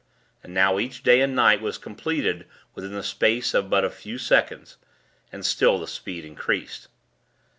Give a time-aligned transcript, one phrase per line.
[0.43, 4.17] And now each day and night was completed within the space of but a few
[4.17, 4.77] seconds;
[5.31, 6.87] and still the speed increased.